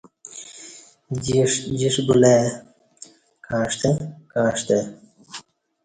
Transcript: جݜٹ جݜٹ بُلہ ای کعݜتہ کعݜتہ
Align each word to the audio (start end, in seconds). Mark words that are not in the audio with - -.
جݜٹ 1.25 1.51
جݜٹ 1.79 1.95
بُلہ 2.07 2.33
ای 2.37 2.45
کعݜتہ 3.45 3.89
کعݜتہ 4.31 4.77